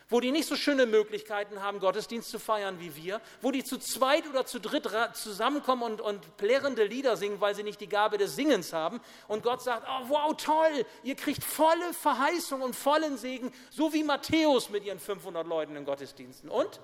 [0.08, 3.78] wo die nicht so schöne Möglichkeiten haben, Gottesdienst zu feiern wie wir, wo die zu
[3.78, 8.18] zweit oder zu dritt zusammenkommen und, und plärrende Lieder singen, weil sie nicht die Gabe
[8.18, 9.00] des Singens haben.
[9.26, 14.04] Und Gott sagt, oh, wow, toll, ihr kriegt volle Verheißung und vollen Segen, so wie
[14.04, 16.48] Matthäus mit ihren 500 Leuten in Gottesdiensten.
[16.48, 16.80] Und?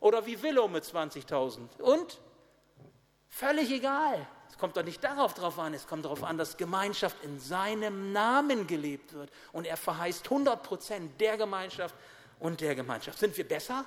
[0.00, 1.80] Oder wie Willow mit 20.000.
[1.80, 2.20] Und?
[3.28, 4.26] Völlig egal.
[4.48, 8.12] Es kommt doch nicht darauf drauf an, es kommt darauf an, dass Gemeinschaft in seinem
[8.12, 9.30] Namen gelebt wird.
[9.52, 11.94] Und er verheißt 100 Prozent der Gemeinschaft,
[12.38, 13.18] und der Gemeinschaft.
[13.18, 13.84] Sind wir besser?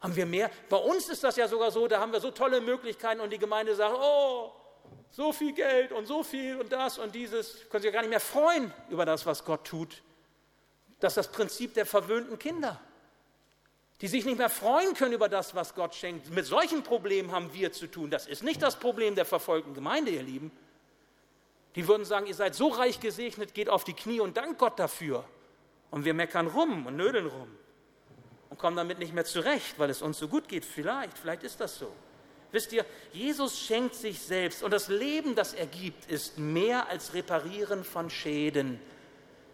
[0.00, 0.50] Haben wir mehr?
[0.68, 3.38] Bei uns ist das ja sogar so, da haben wir so tolle Möglichkeiten und die
[3.38, 4.52] Gemeinde sagt, oh,
[5.10, 7.68] so viel Geld und so viel und das und dieses.
[7.68, 10.02] Können sich ja gar nicht mehr freuen über das, was Gott tut.
[10.98, 12.80] Das ist das Prinzip der verwöhnten Kinder,
[14.00, 16.30] die sich nicht mehr freuen können über das, was Gott schenkt.
[16.30, 18.10] Mit solchen Problemen haben wir zu tun.
[18.10, 20.50] Das ist nicht das Problem der verfolgten Gemeinde, ihr Lieben.
[21.74, 24.78] Die würden sagen, ihr seid so reich gesegnet, geht auf die Knie und dankt Gott
[24.78, 25.24] dafür.
[25.92, 27.48] Und wir meckern rum und nödeln rum
[28.50, 30.64] und kommen damit nicht mehr zurecht, weil es uns so gut geht.
[30.64, 31.92] Vielleicht, vielleicht ist das so.
[32.50, 37.14] Wisst ihr, Jesus schenkt sich selbst und das Leben, das er gibt, ist mehr als
[37.14, 38.80] Reparieren von Schäden,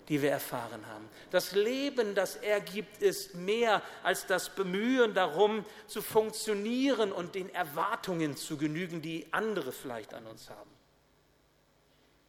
[0.09, 1.09] die wir erfahren haben.
[1.31, 7.53] Das Leben, das er gibt, ist mehr als das Bemühen darum, zu funktionieren und den
[7.53, 10.70] Erwartungen zu genügen, die andere vielleicht an uns haben.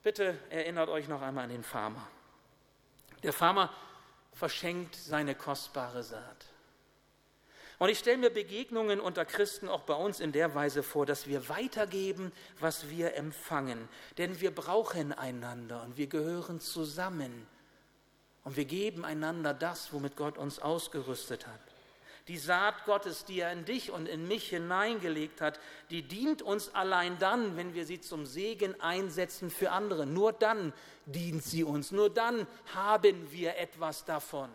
[0.01, 2.07] Bitte erinnert euch noch einmal an den Farmer.
[3.23, 3.71] Der Farmer
[4.39, 6.45] verschenkt seine kostbare Saat.
[7.77, 11.27] Und ich stelle mir Begegnungen unter Christen auch bei uns in der Weise vor, dass
[11.27, 13.87] wir weitergeben, was wir empfangen.
[14.17, 17.47] Denn wir brauchen einander und wir gehören zusammen.
[18.43, 21.68] Und wir geben einander das, womit Gott uns ausgerüstet hat.
[22.29, 26.75] Die Saat Gottes, die er in dich und in mich hineingelegt hat, die dient uns
[26.75, 30.05] allein dann, wenn wir sie zum Segen einsetzen für andere.
[30.05, 30.71] Nur dann
[31.07, 31.91] dient sie uns.
[31.91, 34.51] Nur dann haben wir etwas davon.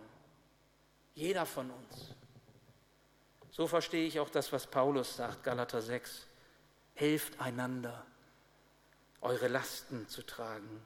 [1.14, 2.14] Jeder von uns.
[3.50, 6.28] So verstehe ich auch das, was Paulus sagt, Galater 6.
[6.94, 8.06] Helft einander,
[9.20, 10.80] eure Lasten zu tragen.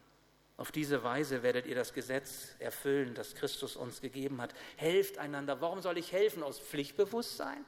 [0.58, 4.52] Auf diese Weise werdet ihr das Gesetz erfüllen, das Christus uns gegeben hat.
[4.76, 5.60] Helft einander.
[5.60, 6.42] Warum soll ich helfen?
[6.42, 7.64] Aus Pflichtbewusstsein?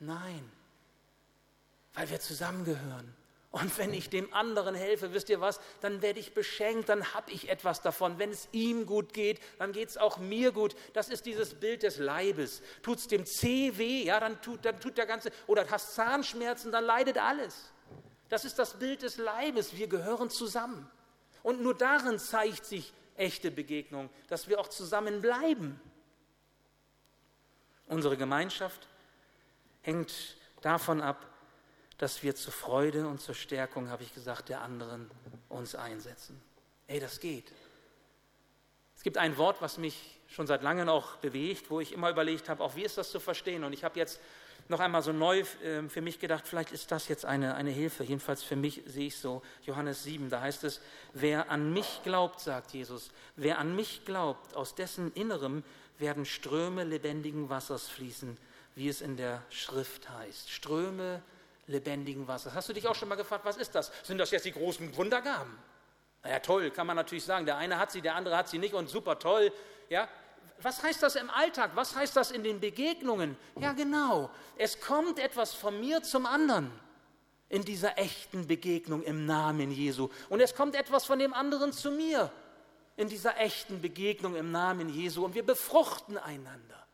[0.00, 0.50] Nein,
[1.94, 3.14] weil wir zusammengehören.
[3.52, 7.30] Und wenn ich dem anderen helfe, wisst ihr was, dann werde ich beschenkt, dann habe
[7.30, 8.18] ich etwas davon.
[8.18, 10.74] Wenn es ihm gut geht, dann geht es auch mir gut.
[10.94, 12.62] Das ist dieses Bild des Leibes.
[12.82, 16.72] Tut es dem Zeh weh, ja, dann tut, dann tut der ganze, oder hast Zahnschmerzen,
[16.72, 17.70] dann leidet alles.
[18.28, 19.76] Das ist das Bild des Leibes.
[19.76, 20.90] Wir gehören zusammen.
[21.42, 25.80] Und nur darin zeigt sich echte Begegnung, dass wir auch zusammen bleiben.
[27.86, 28.88] Unsere Gemeinschaft
[29.82, 31.26] hängt davon ab,
[31.98, 35.10] dass wir zur Freude und zur Stärkung, habe ich gesagt, der anderen
[35.48, 36.40] uns einsetzen.
[36.86, 37.52] Ey, das geht.
[38.96, 42.48] Es gibt ein Wort, was mich schon seit langem auch bewegt, wo ich immer überlegt
[42.48, 43.64] habe, auch wie ist das zu verstehen.
[43.64, 44.20] Und ich habe jetzt
[44.72, 48.02] noch einmal so neu ähm, für mich gedacht, vielleicht ist das jetzt eine, eine Hilfe.
[48.02, 50.80] Jedenfalls für mich sehe ich so, Johannes 7, da heißt es,
[51.12, 55.62] wer an mich glaubt, sagt Jesus, wer an mich glaubt, aus dessen Innerem
[55.98, 58.36] werden Ströme lebendigen Wassers fließen,
[58.74, 60.50] wie es in der Schrift heißt.
[60.50, 61.22] Ströme
[61.66, 62.54] lebendigen Wassers.
[62.54, 63.92] Hast du dich auch schon mal gefragt, was ist das?
[64.02, 65.56] Sind das jetzt die großen Wundergaben?
[66.24, 67.46] Na ja, toll, kann man natürlich sagen.
[67.46, 69.52] Der eine hat sie, der andere hat sie nicht und super toll.
[69.88, 70.08] Ja,
[70.62, 71.72] was heißt das im Alltag?
[71.74, 73.36] Was heißt das in den Begegnungen?
[73.60, 74.30] Ja, genau.
[74.56, 76.70] Es kommt etwas von mir zum anderen
[77.48, 80.08] in dieser echten Begegnung im Namen Jesu.
[80.28, 82.30] Und es kommt etwas von dem anderen zu mir
[82.96, 85.24] in dieser echten Begegnung im Namen Jesu.
[85.24, 86.86] Und wir befruchten einander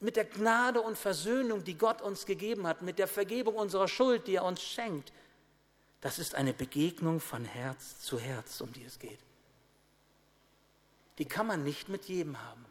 [0.00, 4.26] mit der Gnade und Versöhnung, die Gott uns gegeben hat, mit der Vergebung unserer Schuld,
[4.26, 5.12] die er uns schenkt.
[6.00, 9.18] Das ist eine Begegnung von Herz zu Herz, um die es geht.
[11.18, 12.64] Die kann man nicht mit jedem haben.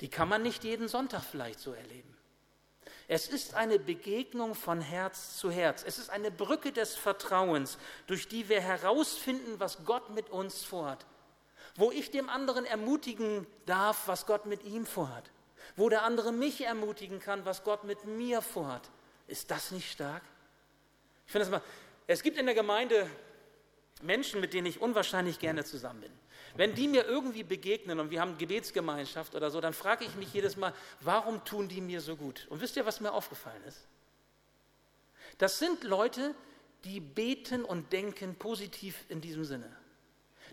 [0.00, 2.16] Die kann man nicht jeden Sonntag vielleicht so erleben.
[3.08, 5.84] Es ist eine Begegnung von Herz zu Herz.
[5.86, 11.04] Es ist eine Brücke des Vertrauens, durch die wir herausfinden, was Gott mit uns vorhat.
[11.76, 15.30] Wo ich dem anderen ermutigen darf, was Gott mit ihm vorhat
[15.76, 18.90] wo der andere mich ermutigen kann, was Gott mit mir vorhat.
[19.26, 20.22] Ist das nicht stark?
[21.26, 21.62] Ich finde das mal,
[22.06, 23.08] es gibt in der Gemeinde
[24.02, 26.12] Menschen, mit denen ich unwahrscheinlich gerne zusammen bin.
[26.56, 30.32] Wenn die mir irgendwie begegnen und wir haben Gebetsgemeinschaft oder so, dann frage ich mich
[30.32, 32.46] jedes Mal, warum tun die mir so gut?
[32.50, 33.86] Und wisst ihr, was mir aufgefallen ist?
[35.38, 36.34] Das sind Leute,
[36.84, 39.70] die beten und denken positiv in diesem Sinne.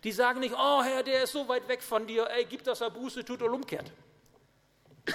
[0.03, 2.81] Die sagen nicht, oh Herr, der ist so weit weg von dir, ey, gib, dass
[2.81, 3.91] er Buße tut und umkehrt.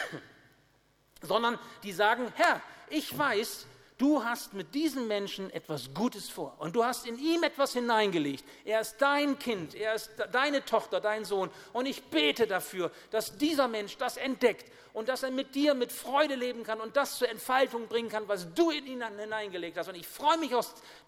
[1.22, 3.66] sondern die sagen, Herr, ich weiß,
[4.02, 8.44] du hast mit diesem Menschen etwas Gutes vor und du hast in ihm etwas hineingelegt.
[8.64, 13.38] Er ist dein Kind, er ist deine Tochter, dein Sohn und ich bete dafür, dass
[13.38, 17.16] dieser Mensch das entdeckt und dass er mit dir mit Freude leben kann und das
[17.16, 19.88] zur Entfaltung bringen kann, was du in ihn hineingelegt hast.
[19.88, 20.50] Und ich freue mich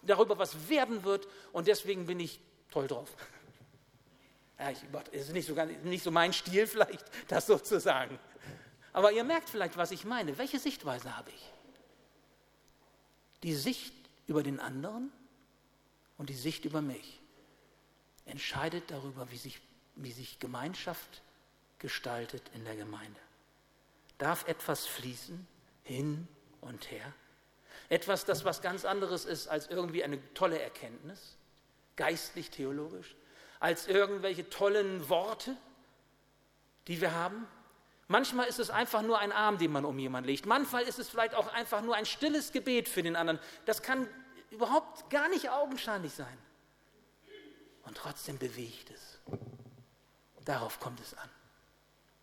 [0.01, 2.39] darüber, was werden wird und deswegen bin ich
[2.71, 3.09] toll drauf.
[4.57, 4.77] Ja, ich,
[5.11, 5.53] es ist nicht so,
[5.83, 8.17] nicht so mein Stil vielleicht, das so zu sagen.
[8.93, 10.37] Aber ihr merkt vielleicht, was ich meine.
[10.37, 11.54] Welche Sichtweise habe ich?
[13.45, 13.93] Die Sicht
[14.25, 15.11] über den anderen
[16.17, 17.21] und die Sicht über mich
[18.25, 19.61] entscheidet darüber, wie sich,
[19.93, 21.21] wie sich Gemeinschaft
[21.77, 23.19] gestaltet in der Gemeinde.
[24.17, 25.45] Darf etwas fließen
[25.83, 26.27] hin
[26.59, 27.13] und her?
[27.87, 31.37] Etwas, das was ganz anderes ist als irgendwie eine tolle Erkenntnis,
[31.97, 33.15] geistlich, theologisch,
[33.59, 35.55] als irgendwelche tollen Worte,
[36.87, 37.45] die wir haben,
[38.07, 40.45] Manchmal ist es einfach nur ein Arm, den man um jemanden legt.
[40.45, 43.39] Manchmal ist es vielleicht auch einfach nur ein stilles Gebet für den anderen.
[43.65, 44.07] Das kann
[44.51, 46.37] überhaupt gar nicht augenscheinlich sein.
[47.83, 49.19] Und trotzdem bewegt es.
[50.45, 51.29] Darauf kommt es an.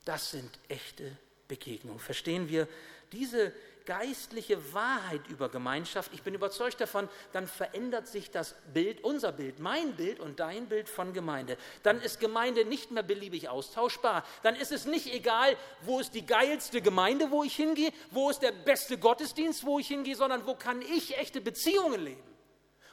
[0.05, 1.17] Das sind echte
[1.49, 2.01] Begegnungen.
[2.01, 2.69] Verstehen wir
[3.11, 3.53] diese
[3.85, 9.59] geistliche Wahrheit über Gemeinschaft, ich bin überzeugt davon, dann verändert sich das Bild, unser Bild,
[9.59, 11.57] mein Bild und dein Bild von Gemeinde.
[11.83, 14.25] Dann ist Gemeinde nicht mehr beliebig austauschbar.
[14.43, 18.43] Dann ist es nicht egal, wo ist die geilste Gemeinde, wo ich hingehe, wo ist
[18.43, 22.33] der beste Gottesdienst, wo ich hingehe, sondern wo kann ich echte Beziehungen leben.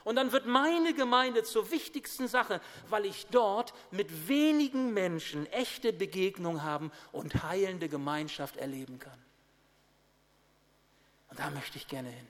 [0.04, 5.92] Und dann wird meine Gemeinde zur wichtigsten Sache, weil ich dort mit wenigen Menschen echte
[5.92, 9.29] Begegnung haben und heilende Gemeinschaft erleben kann.
[11.30, 12.28] Und da möchte ich gerne hin.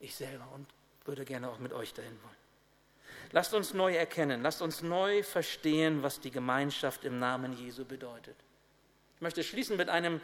[0.00, 0.66] Ich selber und
[1.04, 2.36] würde gerne auch mit euch dahin wollen.
[3.32, 8.36] Lasst uns neu erkennen, lasst uns neu verstehen, was die Gemeinschaft im Namen Jesu bedeutet.
[9.16, 10.20] Ich möchte schließen mit einem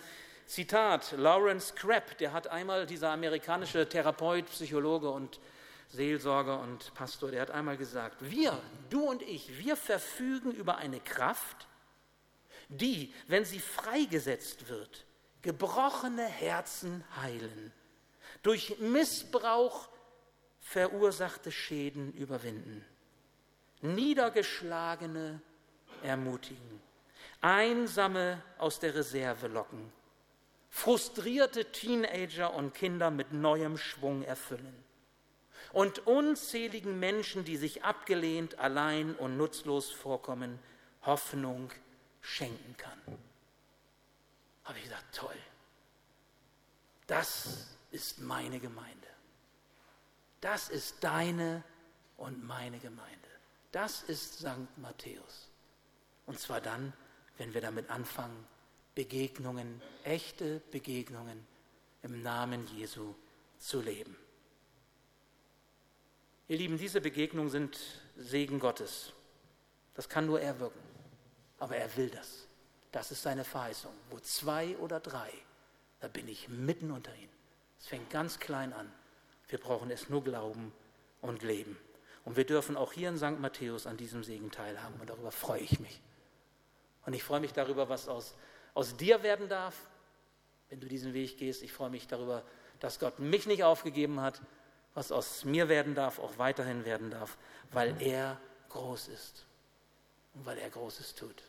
[0.46, 1.12] Zitat.
[1.16, 5.40] Lawrence Crabb, der hat einmal, dieser amerikanische Therapeut, Psychologe und
[5.88, 11.00] Seelsorger und Pastor, der hat einmal gesagt, wir, du und ich, wir verfügen über eine
[11.00, 11.66] Kraft,
[12.68, 15.04] die, wenn sie freigesetzt wird,
[15.44, 17.70] gebrochene Herzen heilen,
[18.42, 19.90] durch Missbrauch
[20.60, 22.82] verursachte Schäden überwinden,
[23.82, 25.42] Niedergeschlagene
[26.02, 26.80] ermutigen,
[27.42, 29.92] Einsame aus der Reserve locken,
[30.70, 34.82] frustrierte Teenager und Kinder mit neuem Schwung erfüllen.
[35.74, 40.58] Und unzähligen Menschen, die sich abgelehnt, allein und nutzlos vorkommen,
[41.02, 41.70] Hoffnung
[42.22, 43.18] schenken kann.
[44.64, 45.36] Habe ich gesagt, toll.
[47.06, 49.08] Das ist meine Gemeinde.
[50.40, 51.62] Das ist deine
[52.16, 53.28] und meine Gemeinde.
[53.72, 54.78] Das ist St.
[54.78, 55.48] Matthäus.
[56.26, 56.92] Und zwar dann,
[57.38, 58.46] wenn wir damit anfangen,
[58.94, 61.46] Begegnungen, echte Begegnungen
[62.02, 63.14] im Namen Jesu
[63.58, 64.16] zu leben.
[66.46, 67.78] Ihr Lieben, diese Begegnungen sind
[68.16, 69.12] Segen Gottes.
[69.94, 70.80] Das kann nur er wirken.
[71.58, 72.43] Aber er will das.
[72.94, 73.92] Das ist seine Verheißung.
[74.08, 75.28] Wo zwei oder drei,
[75.98, 77.32] da bin ich mitten unter ihnen.
[77.80, 78.88] Es fängt ganz klein an.
[79.48, 80.72] Wir brauchen es nur glauben
[81.20, 81.76] und leben.
[82.24, 83.40] Und wir dürfen auch hier in St.
[83.40, 85.00] Matthäus an diesem Segen teilhaben.
[85.00, 86.00] Und darüber freue ich mich.
[87.04, 88.36] Und ich freue mich darüber, was aus,
[88.74, 89.74] aus dir werden darf,
[90.70, 91.64] wenn du diesen Weg gehst.
[91.64, 92.44] Ich freue mich darüber,
[92.78, 94.40] dass Gott mich nicht aufgegeben hat,
[94.94, 97.38] was aus mir werden darf, auch weiterhin werden darf,
[97.72, 99.46] weil er groß ist
[100.34, 101.42] und weil er Großes tut.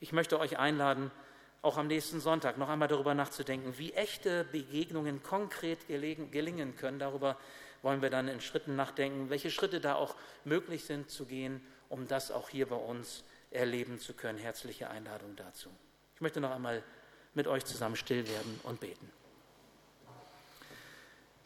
[0.00, 1.10] Ich möchte euch einladen,
[1.60, 6.98] auch am nächsten Sonntag noch einmal darüber nachzudenken, wie echte Begegnungen konkret gelingen können.
[6.98, 7.36] Darüber
[7.82, 12.06] wollen wir dann in Schritten nachdenken, welche Schritte da auch möglich sind zu gehen, um
[12.06, 14.38] das auch hier bei uns erleben zu können.
[14.38, 15.68] Herzliche Einladung dazu.
[16.14, 16.82] Ich möchte noch einmal
[17.34, 19.10] mit euch zusammen still werden und beten.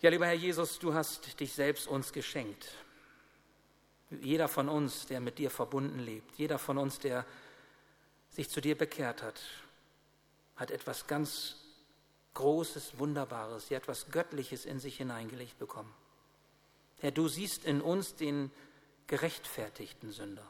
[0.00, 2.68] Ja, lieber Herr Jesus, du hast dich selbst uns geschenkt.
[4.10, 7.24] Jeder von uns, der mit dir verbunden lebt, jeder von uns, der
[8.32, 9.40] sich zu dir bekehrt hat,
[10.56, 11.56] hat etwas ganz
[12.34, 15.92] Großes, Wunderbares, ja etwas Göttliches in sich hineingelegt bekommen.
[16.98, 18.50] Herr, du siehst in uns den
[19.06, 20.48] gerechtfertigten Sünder.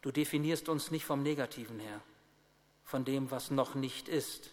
[0.00, 2.00] Du definierst uns nicht vom Negativen her,
[2.84, 4.50] von dem, was noch nicht ist,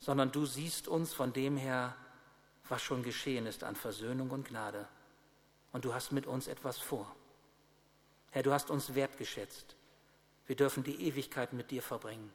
[0.00, 1.96] sondern du siehst uns von dem her,
[2.68, 4.86] was schon geschehen ist an Versöhnung und Gnade.
[5.72, 7.14] Und du hast mit uns etwas vor.
[8.30, 9.76] Herr, du hast uns wertgeschätzt.
[10.46, 12.30] Wir dürfen die Ewigkeit mit dir verbringen.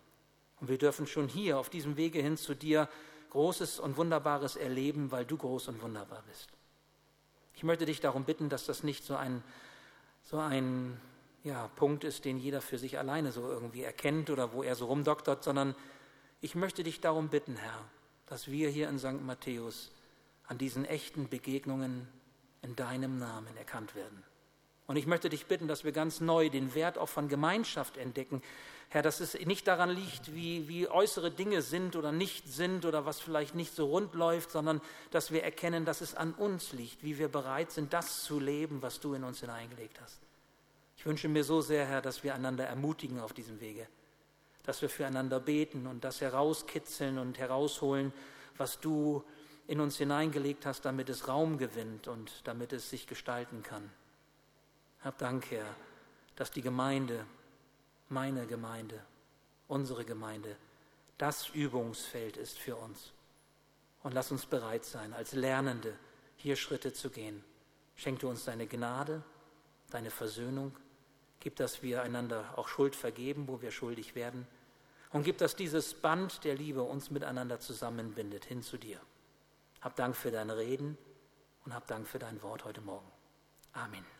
[0.59, 2.89] Und wir dürfen schon hier auf diesem Wege hin zu dir
[3.29, 6.49] Großes und Wunderbares erleben, weil du groß und wunderbar bist.
[7.53, 9.43] Ich möchte dich darum bitten, dass das nicht so ein,
[10.23, 10.99] so ein
[11.43, 14.85] ja, Punkt ist, den jeder für sich alleine so irgendwie erkennt oder wo er so
[14.85, 15.75] rumdoktert, sondern
[16.39, 17.83] ich möchte dich darum bitten, Herr,
[18.27, 19.21] dass wir hier in St.
[19.23, 19.91] Matthäus
[20.47, 22.07] an diesen echten Begegnungen
[22.61, 24.23] in deinem Namen erkannt werden.
[24.87, 28.41] Und ich möchte dich bitten, dass wir ganz neu den Wert auch von Gemeinschaft entdecken.
[28.89, 33.05] Herr, dass es nicht daran liegt, wie, wie äußere Dinge sind oder nicht sind oder
[33.05, 34.79] was vielleicht nicht so rund läuft, sondern
[35.11, 38.81] dass wir erkennen, dass es an uns liegt, wie wir bereit sind, das zu leben,
[38.81, 40.21] was du in uns hineingelegt hast.
[40.95, 43.87] Ich wünsche mir so sehr, Herr, dass wir einander ermutigen auf diesem Wege,
[44.63, 48.13] dass wir füreinander beten und das herauskitzeln und herausholen,
[48.55, 49.21] was du
[49.67, 53.91] in uns hineingelegt hast, damit es Raum gewinnt und damit es sich gestalten kann.
[55.01, 55.75] Hab Dank, Herr,
[56.35, 57.25] dass die Gemeinde,
[58.09, 59.03] meine Gemeinde,
[59.67, 60.55] unsere Gemeinde,
[61.17, 63.11] das Übungsfeld ist für uns.
[64.03, 65.97] Und lass uns bereit sein, als Lernende
[66.37, 67.43] hier Schritte zu gehen.
[67.95, 69.23] Schenk du uns deine Gnade,
[69.89, 70.75] deine Versöhnung.
[71.39, 74.47] Gib, dass wir einander auch Schuld vergeben, wo wir schuldig werden.
[75.11, 78.99] Und gib, dass dieses Band der Liebe uns miteinander zusammenbindet, hin zu dir.
[79.81, 80.97] Hab Dank für dein Reden
[81.65, 83.09] und hab Dank für dein Wort heute Morgen.
[83.73, 84.16] Amen.